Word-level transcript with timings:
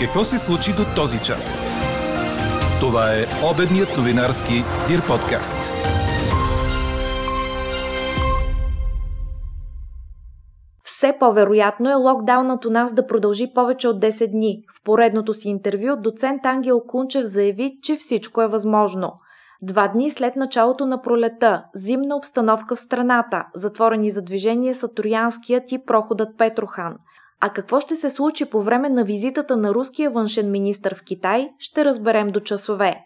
Какво 0.00 0.24
се 0.24 0.38
случи 0.38 0.72
до 0.72 0.84
този 0.96 1.22
час? 1.22 1.66
Това 2.80 3.12
е 3.12 3.24
обедният 3.52 3.96
новинарски 3.98 4.52
Дир 4.88 5.06
подкаст. 5.06 5.72
Все 10.84 11.14
по-вероятно 11.20 11.90
е 11.90 11.94
локдаунът 11.94 12.64
у 12.64 12.70
нас 12.70 12.92
да 12.92 13.06
продължи 13.06 13.46
повече 13.54 13.88
от 13.88 14.02
10 14.02 14.30
дни. 14.30 14.62
В 14.78 14.82
поредното 14.84 15.34
си 15.34 15.48
интервю 15.48 15.96
доцент 15.96 16.46
Ангел 16.46 16.80
Кунчев 16.88 17.24
заяви, 17.24 17.78
че 17.82 17.96
всичко 17.96 18.42
е 18.42 18.48
възможно– 18.48 19.12
Два 19.62 19.88
дни 19.88 20.10
след 20.10 20.36
началото 20.36 20.86
на 20.86 21.02
пролета, 21.02 21.64
зимна 21.74 22.16
обстановка 22.16 22.76
в 22.76 22.80
страната, 22.80 23.46
затворени 23.54 24.10
за 24.10 24.22
движение 24.22 24.74
са 24.74 24.88
Троянският 24.88 25.72
и 25.72 25.84
проходът 25.84 26.38
Петрохан. 26.38 26.96
А 27.40 27.50
какво 27.50 27.80
ще 27.80 27.94
се 27.94 28.10
случи 28.10 28.44
по 28.44 28.62
време 28.62 28.88
на 28.88 29.04
визитата 29.04 29.56
на 29.56 29.74
руския 29.74 30.10
външен 30.10 30.50
министр 30.50 30.94
в 30.94 31.04
Китай, 31.04 31.48
ще 31.58 31.84
разберем 31.84 32.28
до 32.28 32.40
часове. 32.40 33.04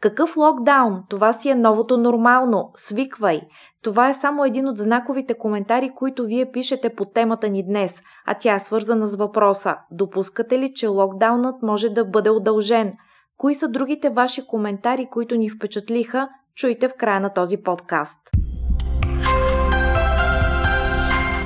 Какъв 0.00 0.36
локдаун? 0.36 1.02
Това 1.08 1.32
си 1.32 1.48
е 1.48 1.54
новото 1.54 1.98
нормално. 1.98 2.70
Свиквай. 2.74 3.40
Това 3.82 4.08
е 4.08 4.14
само 4.14 4.44
един 4.44 4.68
от 4.68 4.78
знаковите 4.78 5.34
коментари, 5.34 5.90
които 5.96 6.26
вие 6.26 6.50
пишете 6.52 6.94
по 6.94 7.04
темата 7.04 7.48
ни 7.48 7.66
днес, 7.66 8.02
а 8.26 8.34
тя 8.34 8.54
е 8.54 8.60
свързана 8.60 9.06
с 9.06 9.16
въпроса. 9.16 9.74
Допускате 9.90 10.58
ли, 10.58 10.72
че 10.74 10.86
локдаунът 10.86 11.62
може 11.62 11.88
да 11.88 12.04
бъде 12.04 12.30
удължен? 12.30 12.92
Кои 13.36 13.54
са 13.54 13.68
другите 13.68 14.10
ваши 14.10 14.46
коментари, 14.46 15.08
които 15.10 15.36
ни 15.36 15.50
впечатлиха? 15.50 16.28
Чуйте 16.56 16.88
в 16.88 16.92
края 16.98 17.20
на 17.20 17.32
този 17.32 17.56
подкаст. 17.56 18.18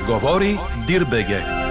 Говори 0.07 0.59
Дирбеге. 0.87 1.62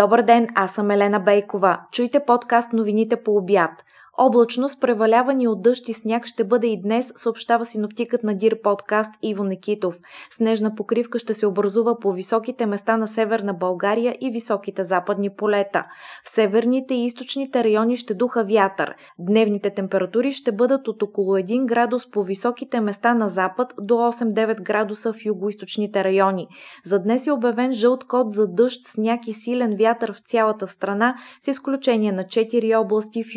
Добър 0.00 0.22
ден, 0.22 0.48
аз 0.54 0.72
съм 0.72 0.90
Елена 0.90 1.20
Бейкова. 1.20 1.80
Чуйте 1.92 2.20
подкаст 2.20 2.72
новините 2.72 3.16
по 3.16 3.36
обяд– 3.36 3.70
Облачно 4.18 4.68
с 4.68 4.80
превалявани 4.80 5.48
от 5.48 5.62
дъжд 5.62 5.88
и 5.88 5.92
сняг 5.92 6.26
ще 6.26 6.44
бъде 6.44 6.66
и 6.66 6.82
днес, 6.82 7.12
съобщава 7.16 7.64
синоптикът 7.64 8.22
на 8.22 8.34
Дир 8.34 8.60
подкаст 8.62 9.10
Иво 9.22 9.44
Некитов. 9.44 9.98
Снежна 10.30 10.74
покривка 10.74 11.18
ще 11.18 11.34
се 11.34 11.46
образува 11.46 11.98
по 11.98 12.12
високите 12.12 12.66
места 12.66 12.96
на 12.96 13.06
северна 13.06 13.54
България 13.54 14.16
и 14.20 14.30
високите 14.30 14.84
западни 14.84 15.30
полета. 15.30 15.84
В 16.24 16.30
северните 16.30 16.94
и 16.94 17.04
източните 17.04 17.64
райони 17.64 17.96
ще 17.96 18.14
духа 18.14 18.44
вятър. 18.44 18.94
Дневните 19.18 19.70
температури 19.70 20.32
ще 20.32 20.52
бъдат 20.52 20.88
от 20.88 21.02
около 21.02 21.36
1 21.36 21.64
градус 21.64 22.10
по 22.10 22.22
високите 22.22 22.80
места 22.80 23.14
на 23.14 23.28
запад 23.28 23.74
до 23.80 23.94
8-9 23.94 24.62
градуса 24.62 25.12
в 25.12 25.24
югоисточните 25.24 26.04
райони. 26.04 26.48
За 26.84 26.98
днес 26.98 27.26
е 27.26 27.32
обявен 27.32 27.72
жълт 27.72 28.04
код 28.04 28.32
за 28.32 28.46
дъжд, 28.46 28.86
сняг 28.86 29.26
и 29.26 29.32
силен 29.32 29.76
вятър 29.76 30.12
в 30.12 30.18
цялата 30.18 30.66
страна, 30.66 31.14
с 31.40 31.48
изключение 31.48 32.12
на 32.12 32.24
4 32.24 32.80
области 32.80 33.24
в 33.24 33.34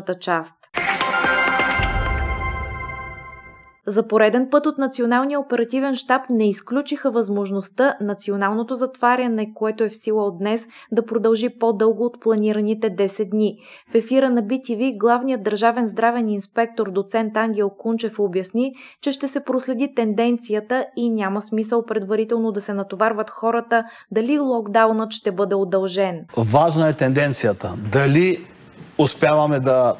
югоисточната 0.00 0.14
част. 0.14 0.54
За 3.86 4.08
пореден 4.08 4.48
път 4.50 4.66
от 4.66 4.78
Националния 4.78 5.40
оперативен 5.40 5.94
штаб 5.94 6.22
не 6.30 6.48
изключиха 6.48 7.10
възможността 7.10 7.96
националното 8.00 8.74
затваряне, 8.74 9.54
което 9.54 9.84
е 9.84 9.88
в 9.88 9.96
сила 9.96 10.24
от 10.24 10.38
днес, 10.38 10.66
да 10.92 11.06
продължи 11.06 11.48
по-дълго 11.58 12.04
от 12.04 12.20
планираните 12.20 12.90
10 12.90 13.30
дни. 13.30 13.58
В 13.92 13.94
ефира 13.94 14.30
на 14.30 14.42
BTV 14.42 14.98
главният 14.98 15.42
държавен 15.42 15.88
здравен 15.88 16.28
инспектор 16.28 16.90
доцент 16.90 17.36
Ангел 17.36 17.70
Кунчев 17.70 18.18
обясни, 18.18 18.72
че 19.02 19.12
ще 19.12 19.28
се 19.28 19.40
проследи 19.40 19.94
тенденцията 19.94 20.86
и 20.96 21.10
няма 21.10 21.42
смисъл 21.42 21.84
предварително 21.86 22.52
да 22.52 22.60
се 22.60 22.74
натоварват 22.74 23.30
хората 23.30 23.84
дали 24.10 24.38
локдаунът 24.38 25.12
ще 25.12 25.32
бъде 25.32 25.54
удължен. 25.54 26.24
Важна 26.36 26.88
е 26.88 26.92
тенденцията. 26.92 27.74
Дали 27.92 28.38
успяваме 29.02 29.60
да 29.60 29.94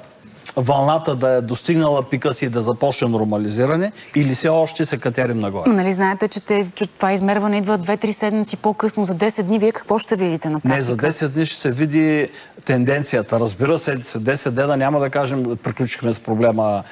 вълната 0.57 1.17
да 1.17 1.31
е 1.31 1.41
достигнала 1.41 2.03
пика 2.03 2.35
си 2.35 2.45
и 2.45 2.49
да 2.49 2.61
започне 2.61 3.09
нормализиране 3.09 3.93
или 4.17 4.35
все 4.35 4.49
още 4.49 4.87
се 4.87 4.99
катерим 4.99 5.39
нагоре? 5.39 5.71
Нали 5.71 5.93
знаете, 5.93 6.29
че, 6.29 6.41
тези, 6.41 6.73
че 6.73 6.87
това 6.87 7.13
измерване 7.13 7.59
идва 7.59 7.79
2-3 7.79 8.11
седмици 8.11 8.57
по-късно. 8.57 9.05
За 9.05 9.15
10 9.15 9.43
дни 9.43 9.59
вие 9.59 9.73
какво 9.73 9.99
ще 9.99 10.17
видите 10.17 10.49
на 10.49 10.61
практика? 10.61 10.77
Не, 10.77 10.83
за 10.83 10.97
10 10.97 11.29
дни 11.29 11.47
ще 11.47 11.61
се 11.61 11.71
види 11.71 12.29
тенденцията. 12.65 13.41
Разбира 13.41 13.79
се, 13.79 13.97
10 13.97 14.51
дена 14.51 14.77
няма 14.77 15.01
да 15.01 15.11
кажем, 15.11 15.57
приключихме 15.63 16.13
с 16.13 16.21
проблема 16.21 16.83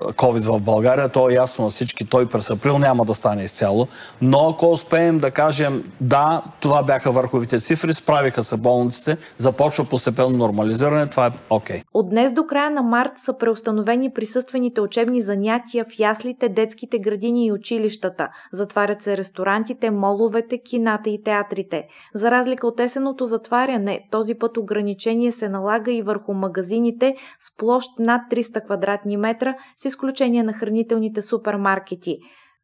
COVID 0.00 0.58
в 0.58 0.60
България. 0.62 1.08
То 1.08 1.30
е 1.30 1.34
ясно 1.34 1.64
на 1.64 1.70
всички. 1.70 2.04
Той 2.04 2.28
през 2.28 2.50
април 2.50 2.78
няма 2.78 3.04
да 3.04 3.14
стане 3.14 3.42
изцяло. 3.42 3.88
Но 4.22 4.48
ако 4.48 4.70
успеем 4.70 5.18
да 5.18 5.30
кажем, 5.30 5.84
да, 6.00 6.42
това 6.60 6.82
бяха 6.82 7.10
върховите 7.10 7.60
цифри, 7.60 7.94
справиха 7.94 8.42
се 8.42 8.56
болниците, 8.56 9.16
започва 9.38 9.84
постепенно 9.84 10.30
нормализиране, 10.30 11.06
това 11.06 11.26
е 11.26 11.30
окей. 11.50 11.78
Okay. 11.78 11.82
От 11.94 12.10
днес 12.10 12.32
до 12.32 12.46
края 12.46 12.70
на 12.70 12.82
март 13.00 13.18
са 13.18 13.38
преустановени 13.38 14.12
присъствените 14.12 14.80
учебни 14.80 15.22
занятия 15.22 15.84
в 15.84 15.98
яслите, 15.98 16.48
детските 16.48 16.98
градини 16.98 17.46
и 17.46 17.52
училищата. 17.52 18.28
Затварят 18.52 19.02
се 19.02 19.16
ресторантите, 19.16 19.90
моловете, 19.90 20.58
кината 20.58 21.10
и 21.10 21.22
театрите. 21.22 21.86
За 22.14 22.30
разлика 22.30 22.66
от 22.66 22.80
есеното 22.80 23.24
затваряне, 23.24 24.08
този 24.10 24.34
път 24.34 24.56
ограничение 24.56 25.32
се 25.32 25.48
налага 25.48 25.92
и 25.92 26.02
върху 26.02 26.34
магазините 26.34 27.14
с 27.38 27.56
площ 27.56 27.90
над 27.98 28.22
300 28.30 28.64
квадратни 28.64 29.16
метра, 29.16 29.54
с 29.76 29.84
изключение 29.84 30.42
на 30.42 30.52
хранителните 30.52 31.22
супермаркети. 31.22 32.18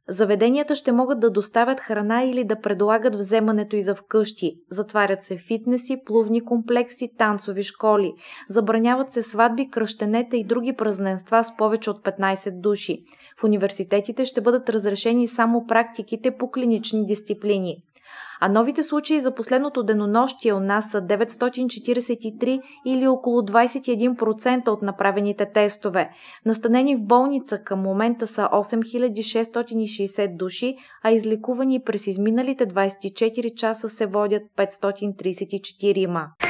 Заведенията 0.09 0.75
ще 0.75 0.93
могат 0.93 1.21
да 1.21 1.31
доставят 1.31 1.81
храна 1.81 2.22
или 2.22 2.44
да 2.44 2.61
предлагат 2.61 3.17
вземането 3.17 3.77
и 3.77 3.83
за 3.83 3.94
вкъщи. 3.94 4.56
Затварят 4.71 5.25
се 5.25 5.37
фитнеси, 5.37 6.03
плувни 6.06 6.44
комплекси, 6.44 7.11
танцови 7.19 7.62
школи. 7.62 8.12
Забраняват 8.49 9.12
се 9.12 9.22
сватби, 9.22 9.71
кръщенета 9.71 10.37
и 10.37 10.45
други 10.45 10.72
празненства 10.72 11.45
с 11.45 11.56
повече 11.56 11.91
от 11.91 12.05
15 12.05 12.61
души. 12.61 13.03
В 13.41 13.45
университетите 13.45 14.25
ще 14.25 14.41
бъдат 14.41 14.71
разрешени 14.71 15.28
само 15.28 15.66
практиките 15.66 16.31
по 16.31 16.50
клинични 16.50 17.06
дисциплини 17.06 17.77
а 18.41 18.49
новите 18.49 18.83
случаи 18.83 19.21
за 19.21 19.35
последното 19.35 19.83
денонощие 19.83 20.53
у 20.53 20.61
нас 20.61 20.91
са 20.91 21.03
943 21.03 22.61
или 22.87 23.07
около 23.07 23.41
21% 23.41 24.69
от 24.69 24.83
направените 24.83 25.47
тестове. 25.53 26.11
Настанени 26.47 26.97
в 26.97 27.03
болница 27.03 27.59
към 27.59 27.81
момента 27.81 28.27
са 28.27 28.49
8660 28.53 30.37
души, 30.37 30.77
а 31.03 31.11
излекувани 31.11 31.83
през 31.83 32.07
изминалите 32.07 32.67
24 32.67 33.55
часа 33.55 33.89
се 33.89 34.07
водят 34.07 34.43
534. 34.57 36.46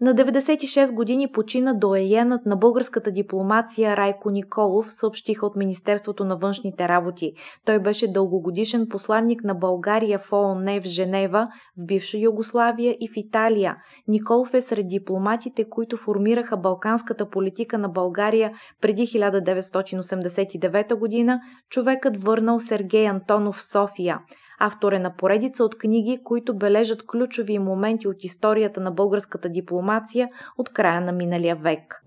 На 0.00 0.14
96 0.14 0.94
години 0.94 1.32
почина 1.32 1.74
доеенът 1.74 2.46
на 2.46 2.56
българската 2.56 3.10
дипломация 3.10 3.96
Райко 3.96 4.30
Николов, 4.30 4.94
съобщиха 4.94 5.46
от 5.46 5.56
Министерството 5.56 6.24
на 6.24 6.36
външните 6.36 6.88
работи. 6.88 7.32
Той 7.64 7.78
беше 7.78 8.12
дългогодишен 8.12 8.88
посланник 8.88 9.44
на 9.44 9.54
България 9.54 10.18
в 10.18 10.32
ООН 10.32 10.80
в 10.80 10.84
Женева, 10.84 11.48
в 11.76 11.84
бивша 11.86 12.18
Югославия 12.18 12.96
и 13.00 13.08
в 13.08 13.12
Италия. 13.16 13.76
Николов 14.08 14.54
е 14.54 14.60
сред 14.60 14.88
дипломатите, 14.88 15.68
които 15.70 15.96
формираха 15.96 16.56
балканската 16.56 17.30
политика 17.30 17.78
на 17.78 17.88
България 17.88 18.52
преди 18.80 19.02
1989 19.02 20.94
година, 20.98 21.40
човекът 21.70 22.24
върнал 22.24 22.60
Сергей 22.60 23.08
Антонов 23.08 23.56
в 23.56 23.64
София. 23.64 24.18
Автор 24.60 24.92
е 24.92 24.98
на 24.98 25.16
поредица 25.16 25.64
от 25.64 25.78
книги, 25.78 26.20
които 26.24 26.56
бележат 26.56 27.06
ключови 27.06 27.58
моменти 27.58 28.08
от 28.08 28.24
историята 28.24 28.80
на 28.80 28.90
българската 28.90 29.48
дипломация 29.48 30.28
от 30.58 30.68
края 30.68 31.00
на 31.00 31.12
миналия 31.12 31.56
век. 31.56 32.04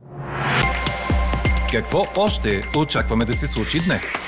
Какво 1.72 2.04
още 2.18 2.62
очакваме 2.78 3.26
да 3.26 3.34
се 3.34 3.48
случи 3.48 3.80
днес? 3.88 4.24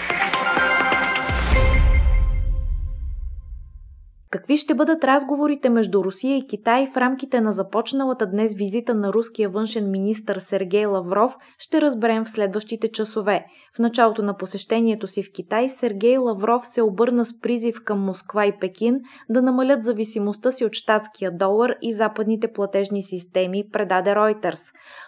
Какви 4.30 4.58
ще 4.58 4.76
бъдат 4.76 5.04
разговорите 5.04 5.70
между 5.70 6.04
Русия 6.04 6.38
и 6.38 6.48
Китай 6.48 6.88
в 6.94 6.98
рамките 6.98 7.42
на 7.42 7.54
започналата 7.54 8.26
днес 8.26 8.56
визита 8.56 8.94
на 8.94 9.14
руския 9.14 9.50
външен 9.50 9.92
министр 9.92 10.40
Сергей 10.40 10.86
Лавров, 10.86 11.36
ще 11.60 11.82
разберем 11.82 12.26
в 12.26 12.30
следващите 12.30 12.92
часове. 12.92 13.46
В 13.76 13.80
началото 13.80 14.22
на 14.22 14.38
посещението 14.38 15.08
си 15.08 15.24
в 15.24 15.32
Китай 15.34 15.70
Сергей 15.70 16.18
Лавров 16.18 16.68
се 16.68 16.82
обърна 16.82 17.26
с 17.26 17.40
призив 17.40 17.76
към 17.86 18.00
Москва 18.00 18.46
и 18.46 18.60
Пекин 18.60 19.02
да 19.30 19.42
намалят 19.42 19.84
зависимостта 19.84 20.52
си 20.52 20.66
от 20.66 20.74
щатския 20.74 21.32
долар 21.32 21.76
и 21.82 21.94
западните 21.94 22.54
платежни 22.54 23.04
системи, 23.04 23.64
предаде 23.72 24.10
Reuters. 24.10 24.62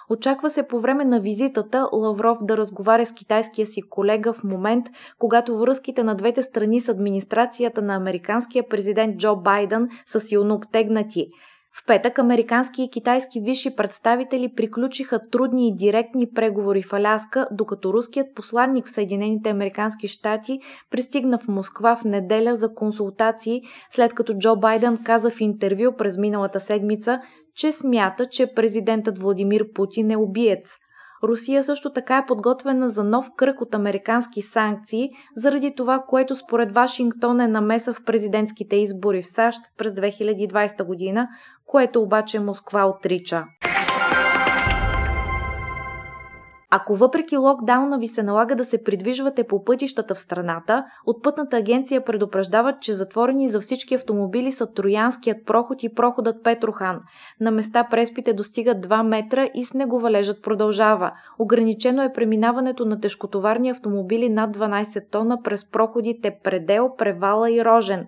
Очаква 0.09 0.49
се 0.49 0.67
по 0.67 0.79
време 0.79 1.05
на 1.05 1.19
визитата 1.19 1.87
Лавров 1.93 2.37
да 2.41 2.57
разговаря 2.57 3.05
с 3.05 3.13
китайския 3.13 3.65
си 3.65 3.81
колега 3.89 4.33
в 4.33 4.43
момент, 4.43 4.85
когато 5.19 5.57
връзките 5.57 6.03
на 6.03 6.15
двете 6.15 6.41
страни 6.43 6.81
с 6.81 6.89
администрацията 6.89 7.81
на 7.81 7.95
американския 7.95 8.69
президент 8.69 9.17
Джо 9.17 9.35
Байден 9.35 9.87
са 10.05 10.19
силно 10.19 10.55
обтегнати. 10.55 11.27
В 11.77 11.85
петък 11.85 12.19
американски 12.19 12.83
и 12.83 12.89
китайски 12.89 13.41
висши 13.41 13.75
представители 13.75 14.53
приключиха 14.55 15.29
трудни 15.31 15.67
и 15.67 15.75
директни 15.75 16.29
преговори 16.35 16.83
в 16.83 16.93
Аляска, 16.93 17.47
докато 17.51 17.93
руският 17.93 18.35
посланник 18.35 18.87
в 18.87 18.91
Съединените 18.91 19.49
американски 19.49 20.07
щати 20.07 20.59
пристигна 20.91 21.39
в 21.39 21.47
Москва 21.47 21.95
в 21.95 22.03
неделя 22.03 22.55
за 22.55 22.73
консултации, 22.73 23.61
след 23.89 24.13
като 24.13 24.33
Джо 24.33 24.55
Байден 24.55 24.99
каза 25.03 25.29
в 25.29 25.41
интервю 25.41 25.95
през 25.97 26.17
миналата 26.17 26.59
седмица, 26.59 27.19
че 27.55 27.71
смята, 27.71 28.25
че 28.25 28.53
президентът 28.55 29.19
Владимир 29.19 29.73
Путин 29.73 30.11
е 30.11 30.17
убиец– 30.17 30.77
Русия 31.23 31.63
също 31.63 31.93
така 31.93 32.17
е 32.17 32.25
подготвена 32.25 32.89
за 32.89 33.03
нов 33.03 33.29
кръг 33.37 33.61
от 33.61 33.75
американски 33.75 34.41
санкции, 34.41 35.09
заради 35.35 35.75
това, 35.75 36.03
което 36.07 36.35
според 36.35 36.73
Вашингтон 36.73 37.41
е 37.41 37.47
намеса 37.47 37.93
в 37.93 38.03
президентските 38.05 38.75
избори 38.75 39.21
в 39.21 39.27
САЩ 39.27 39.59
през 39.77 39.93
2020 39.93 40.85
година, 40.85 41.27
което 41.67 42.01
обаче 42.01 42.39
Москва 42.39 42.85
отрича. 42.85 43.43
Ако 46.77 46.95
въпреки 46.95 47.37
локдауна 47.37 47.97
ви 47.97 48.07
се 48.07 48.23
налага 48.23 48.55
да 48.55 48.65
се 48.65 48.83
придвижвате 48.83 49.43
по 49.43 49.63
пътищата 49.63 50.15
в 50.15 50.19
страната, 50.19 50.85
от 51.05 51.23
пътната 51.23 51.57
агенция 51.57 52.05
предупреждават, 52.05 52.81
че 52.81 52.93
затворени 52.93 53.49
за 53.49 53.61
всички 53.61 53.95
автомобили 53.95 54.51
са 54.51 54.73
Троянският 54.73 55.45
проход 55.45 55.83
и 55.83 55.93
проходът 55.93 56.43
Петрохан. 56.43 57.01
На 57.41 57.51
места 57.51 57.87
преспите 57.91 58.33
достигат 58.33 58.87
2 58.87 59.03
метра 59.03 59.47
и 59.53 59.65
снеговалежът 59.65 60.43
продължава. 60.43 61.11
Ограничено 61.39 62.03
е 62.03 62.13
преминаването 62.13 62.85
на 62.85 63.01
тежкотоварни 63.01 63.69
автомобили 63.69 64.29
над 64.29 64.57
12 64.57 65.11
тона 65.11 65.41
през 65.43 65.71
проходите 65.71 66.37
Предел, 66.43 66.95
Превала 66.97 67.51
и 67.51 67.65
Рожен. 67.65 68.07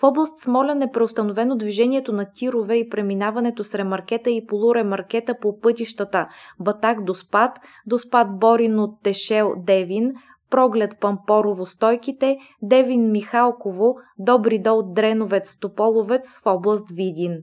В 0.00 0.02
област 0.02 0.38
Смолян 0.38 0.82
е 0.82 0.92
преустановено 0.92 1.56
движението 1.56 2.12
на 2.12 2.26
тирове 2.34 2.74
и 2.74 2.88
преминаването 2.88 3.64
с 3.64 3.74
ремаркета 3.74 4.30
и 4.30 4.46
полуремаркета 4.46 5.34
по 5.40 5.60
пътищата 5.60 6.28
Батак 6.60 7.04
до 7.04 7.14
Спад, 7.14 7.58
до 7.86 7.98
Спад 7.98 8.38
Борино 8.38 8.98
Тешел 9.02 9.54
Девин, 9.56 10.12
Проглед 10.50 10.90
Пампорово 11.00 11.66
Стойките, 11.66 12.38
Девин 12.62 13.12
Михалково, 13.12 13.96
Добри 14.18 14.58
дол 14.58 14.82
Дреновец 14.82 15.58
Тополовец 15.58 16.38
в 16.38 16.46
област 16.46 16.90
Видин. 16.90 17.38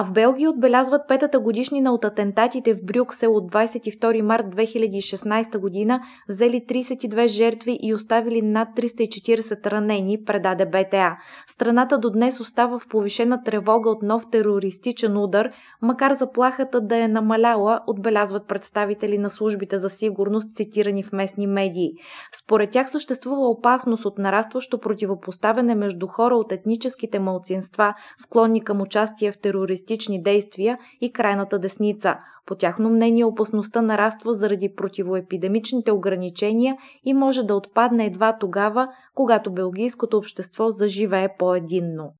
А 0.00 0.04
в 0.04 0.12
Белгия 0.12 0.50
отбелязват 0.50 1.02
петата 1.08 1.40
годишнина 1.40 1.92
от 1.92 2.04
атентатите 2.04 2.74
в 2.74 2.84
Брюксел 2.84 3.36
от 3.36 3.52
22 3.52 4.22
март 4.22 4.46
2016 4.46 5.58
година, 5.58 6.00
взели 6.28 6.64
32 6.68 7.26
жертви 7.26 7.78
и 7.82 7.94
оставили 7.94 8.42
над 8.42 8.68
340 8.76 9.66
ранени, 9.66 10.24
предаде 10.24 10.66
БТА. 10.66 11.16
Страната 11.46 11.98
до 11.98 12.10
днес 12.10 12.40
остава 12.40 12.78
в 12.78 12.88
повишена 12.88 13.42
тревога 13.42 13.90
от 13.90 14.02
нов 14.02 14.30
терористичен 14.30 15.16
удар, 15.16 15.50
макар 15.82 16.12
заплахата 16.12 16.80
да 16.80 16.96
е 16.96 17.08
намаляла, 17.08 17.80
отбелязват 17.86 18.48
представители 18.48 19.18
на 19.18 19.30
службите 19.30 19.78
за 19.78 19.90
сигурност, 19.90 20.54
цитирани 20.54 21.02
в 21.02 21.12
местни 21.12 21.46
медии. 21.46 21.92
Според 22.32 22.70
тях 22.70 22.90
съществува 22.90 23.48
опасност 23.48 24.04
от 24.04 24.18
нарастващо 24.18 24.78
противопоставяне 24.78 25.74
между 25.74 26.06
хора 26.06 26.34
от 26.34 26.52
етническите 26.52 27.18
малцинства, 27.18 27.94
склонни 28.16 28.64
към 28.64 28.80
участие 28.80 29.32
в 29.32 29.38
терористични 29.38 29.87
терористични 29.88 30.22
действия 30.22 30.78
и 31.00 31.12
крайната 31.12 31.58
десница. 31.58 32.16
По 32.46 32.54
тяхно 32.54 32.90
мнение 32.90 33.24
опасността 33.24 33.82
нараства 33.82 34.32
заради 34.32 34.74
противоепидемичните 34.76 35.92
ограничения 35.92 36.76
и 37.04 37.14
може 37.14 37.42
да 37.42 37.54
отпадне 37.54 38.06
едва 38.06 38.36
тогава, 38.40 38.88
когато 39.14 39.52
белгийското 39.52 40.16
общество 40.16 40.70
заживее 40.70 41.28
по-единно. 41.38 42.12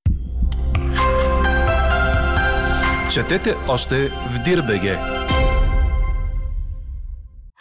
Четете 3.12 3.54
още 3.68 3.94
в 4.08 4.42
Дирбеге! 4.44 5.17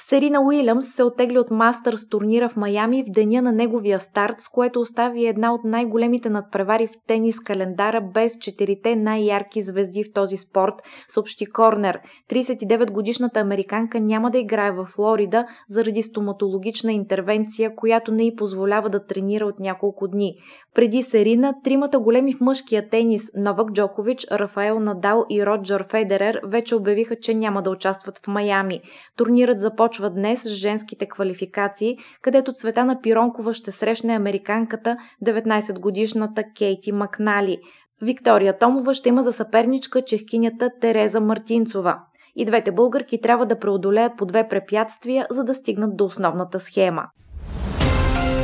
Серина 0.09 0.42
Уилямс 0.42 0.86
се 0.86 1.04
отегли 1.04 1.39
от 1.39 1.51
Мастърс 1.51 2.09
турнира 2.09 2.50
в 2.50 2.56
Майами 2.56 3.04
в 3.04 3.12
деня 3.12 3.42
на 3.42 3.51
неговия 3.51 4.00
старт, 4.00 4.36
с 4.38 4.50
което 4.50 4.80
остави 4.80 5.27
една 5.27 5.54
от 5.54 5.63
най-големите 5.63 6.30
надпревари 6.30 6.88
в 6.88 6.92
тенис 7.07 7.39
календара 7.39 8.01
без 8.13 8.38
четирите 8.39 8.95
най-ярки 8.95 9.62
звезди 9.62 10.04
в 10.04 10.13
този 10.13 10.38
спорт, 10.38 10.74
съобщи 11.07 11.45
Корнер. 11.45 12.00
39-годишната 12.30 13.39
американка 13.39 14.00
няма 14.00 14.31
да 14.31 14.38
играе 14.38 14.71
в 14.71 14.86
Флорида 14.86 15.45
заради 15.69 16.01
стоматологична 16.01 16.92
интервенция, 16.94 17.75
която 17.75 18.12
не 18.12 18.27
й 18.27 18.36
позволява 18.36 18.89
да 18.89 19.06
тренира 19.06 19.45
от 19.45 19.59
няколко 19.59 20.07
дни. 20.07 20.36
Преди 20.75 21.04
Серина, 21.04 21.54
тримата 21.63 22.00
големи 22.00 22.33
в 22.33 22.42
мъжкия 22.42 22.89
тенис 22.89 23.21
Новак 23.36 23.71
Джокович, 23.71 24.27
Рафаел 24.31 24.80
Надал 24.80 25.25
и 25.30 25.45
Роджер 25.45 25.86
Федерер 25.89 26.42
вече 26.45 26.75
обявиха, 26.75 27.15
че 27.15 27.33
няма 27.33 27.62
да 27.62 27.69
участват 27.69 28.18
в 28.18 28.27
Майами. 28.27 28.81
Турнирът 29.15 29.59
започва 29.59 29.96
днес 29.99 30.41
с 30.44 30.49
женските 30.49 31.07
квалификации, 31.07 31.97
където 32.21 32.53
Цветана 32.53 33.01
Пиронкова 33.01 33.53
ще 33.53 33.71
срещне 33.71 34.13
американката 34.13 34.97
19-годишната 35.25 36.44
Кейти 36.57 36.91
Макнали. 36.91 37.57
Виктория 38.01 38.57
Томова 38.57 38.94
ще 38.94 39.09
има 39.09 39.23
за 39.23 39.33
съперничка 39.33 40.01
чехкинята 40.01 40.69
Тереза 40.81 41.21
Мартинцова. 41.21 41.99
И 42.35 42.45
двете 42.45 42.71
българки 42.71 43.21
трябва 43.21 43.45
да 43.45 43.59
преодолеят 43.59 44.17
по 44.17 44.25
две 44.25 44.47
препятствия, 44.47 45.27
за 45.31 45.44
да 45.44 45.53
стигнат 45.53 45.97
до 45.97 46.05
основната 46.05 46.59
схема. 46.59 47.03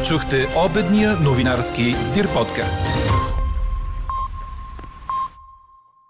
Чухте 0.07 0.37
обедния 0.69 1.11
новинарски 1.25 1.83
Дир 2.15 2.25
подкаст. 2.33 2.81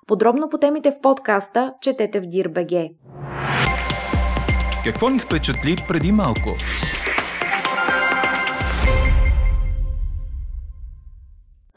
Подробно 0.07 0.49
по 0.49 0.57
темите 0.57 0.91
в 0.91 1.01
подкаста 1.01 1.73
четете 1.81 2.19
в 2.19 2.25
Дир.бг. 2.25 3.02
Какво 4.84 5.10
ни 5.10 5.18
впечатли 5.18 5.76
преди 5.88 6.12
малко? 6.12 6.56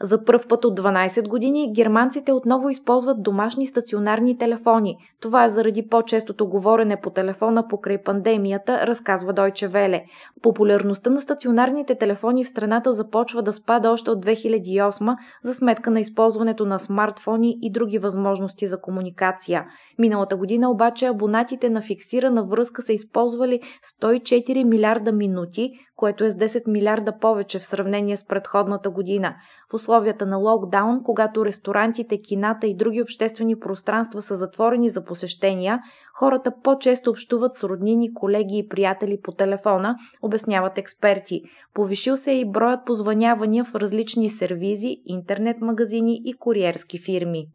За 0.01 0.25
първ 0.25 0.43
път 0.49 0.65
от 0.65 0.79
12 0.79 1.27
години 1.27 1.73
германците 1.73 2.31
отново 2.31 2.69
използват 2.69 3.23
домашни 3.23 3.67
стационарни 3.67 4.37
телефони. 4.37 4.97
Това 5.21 5.45
е 5.45 5.49
заради 5.49 5.87
по-честото 5.87 6.47
говорене 6.47 7.01
по 7.01 7.09
телефона 7.09 7.67
покрай 7.67 8.03
пандемията, 8.03 8.87
разказва 8.87 9.33
Дойче 9.33 9.67
Веле. 9.67 10.03
Популярността 10.41 11.09
на 11.09 11.21
стационарните 11.21 11.95
телефони 11.95 12.43
в 12.43 12.47
страната 12.47 12.93
започва 12.93 13.43
да 13.43 13.53
спада 13.53 13.91
още 13.91 14.11
от 14.11 14.25
2008 14.25 15.15
за 15.43 15.53
сметка 15.53 15.91
на 15.91 15.99
използването 15.99 16.65
на 16.65 16.79
смартфони 16.79 17.57
и 17.61 17.71
други 17.71 17.97
възможности 17.97 18.67
за 18.67 18.81
комуникация. 18.81 19.65
Миналата 19.99 20.37
година 20.37 20.71
обаче 20.71 21.05
абонатите 21.05 21.69
на 21.69 21.81
фиксирана 21.81 22.43
връзка 22.43 22.81
са 22.81 22.93
използвали 22.93 23.61
104 24.01 24.63
милиарда 24.63 25.11
минути, 25.11 25.71
което 25.95 26.23
е 26.23 26.29
с 26.29 26.33
10 26.33 26.67
милиарда 26.67 27.17
повече 27.21 27.59
в 27.59 27.65
сравнение 27.65 28.17
с 28.17 28.25
предходната 28.25 28.89
година. 28.89 29.35
В 29.71 29.73
условията 29.73 30.25
на 30.25 30.37
локдаун, 30.37 31.03
когато 31.03 31.45
ресторантите, 31.45 32.21
кината 32.21 32.67
и 32.67 32.75
други 32.75 33.01
обществени 33.01 33.59
пространства 33.59 34.21
са 34.21 34.35
затворени 34.35 34.89
за 34.89 35.03
посещения, 35.03 35.79
хората 36.13 36.51
по-често 36.63 37.09
общуват 37.09 37.53
с 37.53 37.63
роднини, 37.63 38.13
колеги 38.13 38.57
и 38.57 38.67
приятели 38.67 39.19
по 39.23 39.31
телефона, 39.31 39.95
обясняват 40.21 40.77
експерти. 40.77 41.41
Повишил 41.73 42.17
се 42.17 42.31
е 42.31 42.39
и 42.39 42.51
броят 42.51 42.79
позванявания 42.85 43.63
в 43.63 43.75
различни 43.75 44.29
сервизи, 44.29 44.97
интернет 45.05 45.61
магазини 45.61 46.21
и 46.25 46.33
куриерски 46.33 46.99
фирми. 46.99 47.47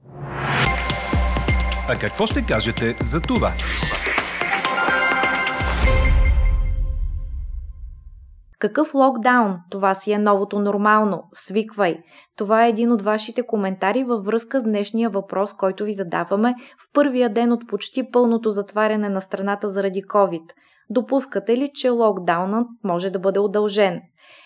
А 1.88 1.98
какво 2.00 2.26
ще 2.26 2.46
кажете 2.46 2.96
за 3.00 3.20
това? 3.20 3.52
Какъв 8.62 8.94
локдаун? 8.94 9.56
Това 9.70 9.94
си 9.94 10.12
е 10.12 10.18
новото 10.18 10.58
нормално. 10.58 11.22
Свиквай. 11.32 11.98
Това 12.36 12.66
е 12.66 12.68
един 12.68 12.92
от 12.92 13.02
вашите 13.02 13.42
коментари 13.42 14.04
във 14.04 14.24
връзка 14.24 14.60
с 14.60 14.62
днешния 14.62 15.10
въпрос, 15.10 15.52
който 15.52 15.84
ви 15.84 15.92
задаваме 15.92 16.54
в 16.78 16.92
първия 16.92 17.32
ден 17.32 17.52
от 17.52 17.68
почти 17.68 18.10
пълното 18.10 18.50
затваряне 18.50 19.08
на 19.08 19.20
страната 19.20 19.68
заради 19.68 20.02
COVID. 20.02 20.42
Допускате 20.90 21.56
ли, 21.56 21.70
че 21.74 21.88
локдаунът 21.88 22.66
може 22.84 23.10
да 23.10 23.18
бъде 23.18 23.38
удължен? 23.38 24.00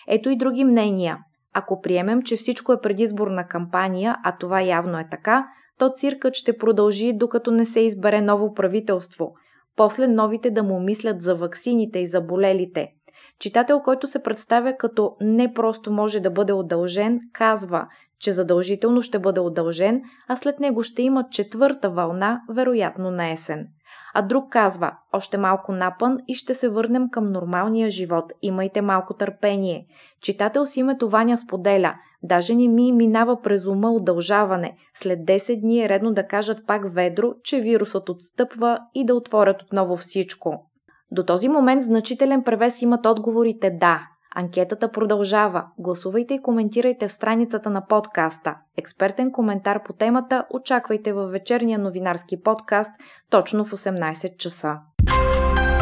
Ето 0.07 0.29
и 0.29 0.37
други 0.37 0.65
мнения. 0.65 1.17
Ако 1.53 1.81
приемем, 1.81 2.21
че 2.21 2.37
всичко 2.37 2.73
е 2.73 2.81
предизборна 2.81 3.47
кампания, 3.47 4.15
а 4.23 4.37
това 4.37 4.61
явно 4.61 4.99
е 4.99 5.07
така, 5.11 5.47
то 5.79 5.91
циркът 5.93 6.33
ще 6.33 6.57
продължи 6.57 7.13
докато 7.13 7.51
не 7.51 7.65
се 7.65 7.79
избере 7.79 8.21
ново 8.21 8.53
правителство. 8.53 9.33
После 9.75 10.07
новите 10.07 10.51
да 10.51 10.63
му 10.63 10.79
мислят 10.79 11.21
за 11.21 11.35
ваксините 11.35 11.99
и 11.99 12.07
за 12.07 12.21
болелите. 12.21 12.96
Читател, 13.39 13.79
който 13.79 14.07
се 14.07 14.23
представя 14.23 14.77
като 14.77 15.15
не 15.21 15.53
просто 15.53 15.91
може 15.91 16.19
да 16.19 16.31
бъде 16.31 16.53
удължен, 16.53 17.19
казва, 17.33 17.87
че 18.19 18.31
задължително 18.31 19.01
ще 19.01 19.19
бъде 19.19 19.39
удължен, 19.39 20.01
а 20.27 20.35
след 20.35 20.59
него 20.59 20.83
ще 20.83 21.01
има 21.01 21.29
четвърта 21.31 21.89
вълна, 21.89 22.41
вероятно 22.49 23.11
на 23.11 23.31
есен. 23.31 23.67
А 24.13 24.21
друг 24.21 24.51
казва, 24.51 24.91
още 25.13 25.37
малко 25.37 25.71
напън 25.71 26.17
и 26.27 26.35
ще 26.35 26.53
се 26.53 26.69
върнем 26.69 27.09
към 27.11 27.31
нормалния 27.31 27.89
живот. 27.89 28.33
Имайте 28.41 28.81
малко 28.81 29.13
търпение. 29.13 29.85
Читател 30.21 30.65
с 30.65 30.77
името 30.77 31.09
Ваня 31.09 31.37
споделя, 31.37 31.95
даже 32.23 32.55
не 32.55 32.67
ми 32.67 32.91
минава 32.91 33.41
през 33.41 33.65
ума 33.65 33.91
удължаване. 33.91 34.77
След 34.93 35.19
10 35.19 35.61
дни 35.61 35.83
е 35.83 35.89
редно 35.89 36.13
да 36.13 36.27
кажат 36.27 36.67
пак 36.67 36.93
ведро, 36.93 37.33
че 37.43 37.61
вирусът 37.61 38.09
отстъпва 38.09 38.79
и 38.95 39.05
да 39.05 39.15
отворят 39.15 39.61
отново 39.61 39.97
всичко. 39.97 40.66
До 41.11 41.23
този 41.23 41.49
момент 41.49 41.83
значителен 41.83 42.43
превес 42.43 42.81
имат 42.81 43.05
отговорите 43.05 43.69
да, 43.69 44.07
Анкетата 44.35 44.91
продължава. 44.91 45.65
Гласувайте 45.77 46.33
и 46.33 46.41
коментирайте 46.41 47.07
в 47.07 47.11
страницата 47.11 47.69
на 47.69 47.87
подкаста. 47.87 48.55
Експертен 48.77 49.31
коментар 49.31 49.83
по 49.83 49.93
темата 49.93 50.45
очаквайте 50.53 51.13
във 51.13 51.31
вечерния 51.31 51.79
новинарски 51.79 52.41
подкаст 52.41 52.91
точно 53.29 53.65
в 53.65 53.71
18 53.71 54.37
часа. 54.37 54.77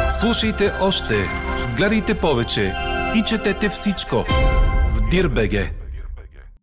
Слушайте 0.10 0.72
още, 0.82 1.14
гледайте 1.78 2.20
повече 2.20 2.74
и 3.16 3.24
четете 3.24 3.70
всичко 3.70 4.16
в 4.96 5.10
Дирбеге. 5.10 5.85